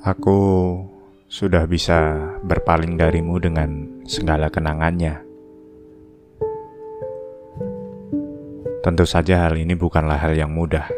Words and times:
Aku 0.00 0.40
sudah 1.28 1.68
bisa 1.68 2.16
berpaling 2.40 2.96
darimu 2.96 3.36
dengan 3.36 4.00
segala 4.08 4.48
kenangannya. 4.48 5.20
Tentu 8.80 9.04
saja 9.04 9.44
hal 9.44 9.60
ini 9.60 9.76
bukanlah 9.76 10.16
hal 10.16 10.32
yang 10.40 10.56
mudah. 10.56 10.88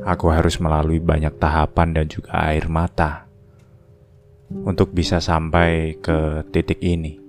Aku 0.00 0.32
harus 0.32 0.56
melalui 0.64 0.96
banyak 0.96 1.36
tahapan 1.36 1.92
dan 1.92 2.08
juga 2.08 2.40
air 2.48 2.72
mata 2.72 3.28
untuk 4.48 4.96
bisa 4.96 5.20
sampai 5.20 6.00
ke 6.00 6.48
titik 6.56 6.80
ini. 6.80 7.20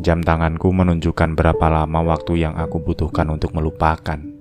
Jam 0.00 0.24
tanganku 0.24 0.72
menunjukkan 0.72 1.36
berapa 1.36 1.66
lama 1.68 2.00
waktu 2.08 2.40
yang 2.40 2.56
aku 2.56 2.80
butuhkan 2.80 3.28
untuk 3.28 3.52
melupakan. 3.52 4.31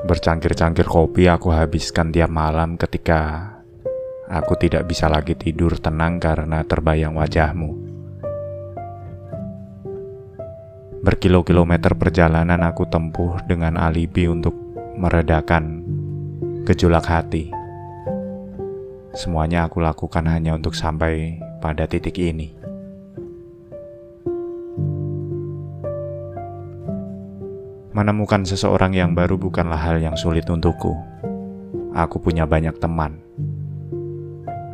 Bercangkir-cangkir 0.00 0.88
kopi 0.88 1.28
aku 1.28 1.52
habiskan 1.52 2.08
tiap 2.08 2.32
malam 2.32 2.80
ketika 2.80 3.52
aku 4.32 4.56
tidak 4.56 4.88
bisa 4.88 5.12
lagi 5.12 5.36
tidur 5.36 5.76
tenang 5.76 6.16
karena 6.16 6.64
terbayang 6.64 7.20
wajahmu. 7.20 7.76
Berkilo-kilometer 11.04 11.96
perjalanan 12.00 12.64
aku 12.64 12.88
tempuh 12.88 13.40
dengan 13.44 13.76
alibi 13.76 14.24
untuk 14.28 14.56
meredakan 14.96 15.84
gejolak 16.64 17.04
hati. 17.04 17.52
Semuanya 19.12 19.68
aku 19.68 19.84
lakukan 19.84 20.24
hanya 20.28 20.56
untuk 20.56 20.72
sampai 20.76 21.40
pada 21.60 21.84
titik 21.84 22.16
ini. 22.16 22.59
Menemukan 27.90 28.46
seseorang 28.46 28.94
yang 28.94 29.18
baru 29.18 29.34
bukanlah 29.34 29.74
hal 29.74 29.98
yang 29.98 30.14
sulit 30.14 30.46
untukku. 30.46 30.94
Aku 31.90 32.22
punya 32.22 32.46
banyak 32.46 32.78
teman. 32.78 33.18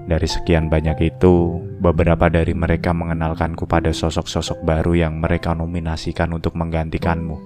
Dari 0.04 0.28
sekian 0.28 0.68
banyak 0.68 1.00
itu, 1.00 1.64
beberapa 1.80 2.28
dari 2.28 2.52
mereka 2.52 2.92
mengenalkanku 2.92 3.64
pada 3.64 3.88
sosok-sosok 3.88 4.60
baru 4.68 5.08
yang 5.08 5.16
mereka 5.16 5.56
nominasikan 5.56 6.28
untuk 6.36 6.60
menggantikanmu. 6.60 7.40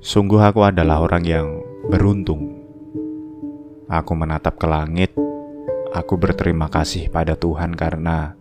Sungguh 0.00 0.40
aku 0.40 0.64
adalah 0.64 1.04
orang 1.04 1.28
yang 1.28 1.60
beruntung. 1.92 2.56
Aku 3.92 4.16
menatap 4.16 4.56
ke 4.56 4.64
langit, 4.64 5.12
aku 5.92 6.16
berterima 6.16 6.72
kasih 6.72 7.12
pada 7.12 7.36
Tuhan 7.36 7.76
karena 7.76 8.40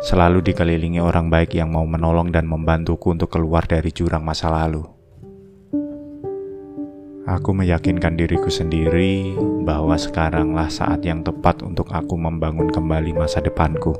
selalu 0.00 0.40
dikelilingi 0.40 1.00
orang 1.00 1.28
baik 1.28 1.56
yang 1.56 1.76
mau 1.76 1.84
menolong 1.84 2.32
dan 2.32 2.48
membantuku 2.48 3.12
untuk 3.12 3.28
keluar 3.36 3.68
dari 3.68 3.92
jurang 3.92 4.24
masa 4.24 4.48
lalu. 4.48 4.84
Aku 7.30 7.54
meyakinkan 7.54 8.18
diriku 8.18 8.50
sendiri 8.50 9.36
bahwa 9.62 9.94
sekaranglah 9.94 10.66
saat 10.66 11.04
yang 11.06 11.22
tepat 11.22 11.62
untuk 11.62 11.86
aku 11.92 12.16
membangun 12.18 12.72
kembali 12.72 13.14
masa 13.14 13.38
depanku. 13.38 13.94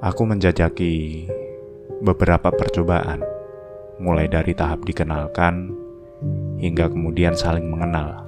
Aku 0.00 0.22
menjajaki 0.22 1.26
beberapa 2.00 2.54
percobaan, 2.54 3.20
mulai 3.98 4.30
dari 4.30 4.54
tahap 4.54 4.86
dikenalkan 4.86 5.74
hingga 6.62 6.88
kemudian 6.88 7.34
saling 7.34 7.66
mengenal 7.68 8.25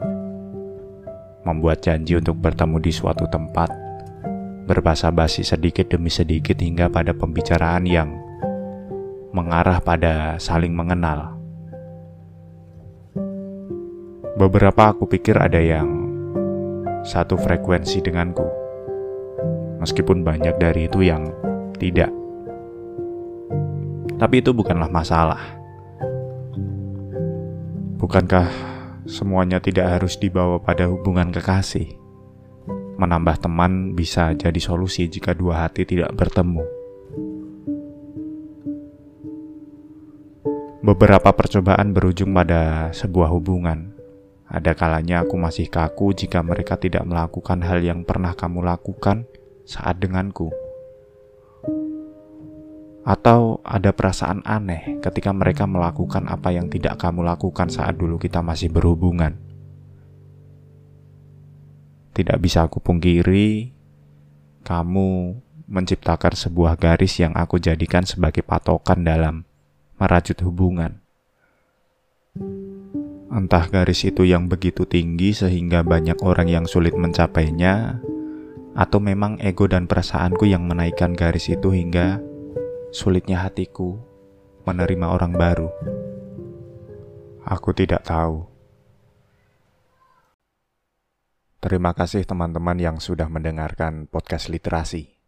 membuat 1.48 1.80
janji 1.80 2.20
untuk 2.20 2.36
bertemu 2.36 2.76
di 2.84 2.92
suatu 2.92 3.24
tempat, 3.32 3.72
berbasa-basi 4.68 5.40
sedikit 5.40 5.88
demi 5.88 6.12
sedikit 6.12 6.60
hingga 6.60 6.92
pada 6.92 7.16
pembicaraan 7.16 7.88
yang 7.88 8.12
mengarah 9.32 9.80
pada 9.80 10.36
saling 10.36 10.76
mengenal. 10.76 11.40
Beberapa 14.36 14.92
aku 14.92 15.08
pikir 15.08 15.40
ada 15.40 15.58
yang 15.58 15.88
satu 17.02 17.40
frekuensi 17.40 18.04
denganku, 18.04 18.44
meskipun 19.80 20.20
banyak 20.20 20.60
dari 20.60 20.84
itu 20.84 21.00
yang 21.00 21.32
tidak. 21.80 22.12
Tapi 24.20 24.44
itu 24.44 24.52
bukanlah 24.52 24.90
masalah. 24.92 25.40
Bukankah 27.98 28.77
semuanya 29.08 29.56
tidak 29.58 29.98
harus 29.98 30.20
dibawa 30.20 30.60
pada 30.60 30.84
hubungan 30.92 31.32
kekasih. 31.32 31.96
Menambah 33.00 33.40
teman 33.40 33.96
bisa 33.96 34.36
jadi 34.36 34.60
solusi 34.60 35.08
jika 35.08 35.32
dua 35.32 35.64
hati 35.64 35.88
tidak 35.88 36.12
bertemu. 36.12 36.60
Beberapa 40.84 41.32
percobaan 41.32 41.96
berujung 41.96 42.30
pada 42.36 42.92
sebuah 42.92 43.32
hubungan. 43.32 43.96
Ada 44.48 44.72
kalanya 44.72 45.24
aku 45.24 45.36
masih 45.36 45.68
kaku 45.68 46.16
jika 46.16 46.40
mereka 46.40 46.80
tidak 46.80 47.04
melakukan 47.04 47.60
hal 47.60 47.84
yang 47.84 48.04
pernah 48.04 48.32
kamu 48.32 48.64
lakukan 48.64 49.28
saat 49.68 50.00
denganku. 50.00 50.67
Atau 53.08 53.64
ada 53.64 53.96
perasaan 53.96 54.44
aneh 54.44 55.00
ketika 55.00 55.32
mereka 55.32 55.64
melakukan 55.64 56.28
apa 56.28 56.52
yang 56.52 56.68
tidak 56.68 57.00
kamu 57.00 57.24
lakukan 57.24 57.72
saat 57.72 57.96
dulu 57.96 58.20
kita 58.20 58.44
masih 58.44 58.68
berhubungan. 58.68 59.32
Tidak 62.12 62.36
bisa 62.36 62.68
aku 62.68 62.84
pungkiri, 62.84 63.72
kamu 64.60 65.40
menciptakan 65.72 66.36
sebuah 66.36 66.76
garis 66.76 67.16
yang 67.16 67.32
aku 67.32 67.56
jadikan 67.56 68.04
sebagai 68.04 68.44
patokan 68.44 69.00
dalam 69.00 69.48
merajut 69.96 70.36
hubungan. 70.44 71.00
Entah 73.32 73.64
garis 73.72 74.04
itu 74.04 74.28
yang 74.28 74.52
begitu 74.52 74.84
tinggi 74.84 75.32
sehingga 75.32 75.80
banyak 75.80 76.20
orang 76.20 76.48
yang 76.52 76.64
sulit 76.68 76.92
mencapainya, 76.92 78.04
atau 78.76 79.00
memang 79.00 79.40
ego 79.40 79.64
dan 79.64 79.88
perasaanku 79.88 80.44
yang 80.44 80.68
menaikkan 80.68 81.16
garis 81.16 81.48
itu 81.48 81.72
hingga 81.72 82.20
sulitnya 82.88 83.44
hatiku 83.44 84.00
menerima 84.64 85.06
orang 85.12 85.32
baru. 85.36 85.68
Aku 87.44 87.72
tidak 87.76 88.04
tahu. 88.04 88.48
Terima 91.60 91.92
kasih 91.92 92.24
teman-teman 92.24 92.80
yang 92.80 92.96
sudah 92.96 93.28
mendengarkan 93.28 94.08
podcast 94.08 94.48
literasi. 94.48 95.20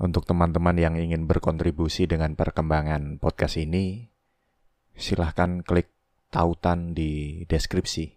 Untuk 0.00 0.24
teman-teman 0.24 0.76
yang 0.80 0.94
ingin 0.96 1.28
berkontribusi 1.28 2.08
dengan 2.08 2.34
perkembangan 2.34 3.20
podcast 3.20 3.60
ini, 3.60 4.08
silahkan 4.96 5.60
klik 5.60 5.92
tautan 6.32 6.96
di 6.96 7.44
deskripsi. 7.44 8.16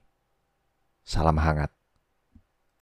Salam 1.03 1.37
hangat. 1.43 1.84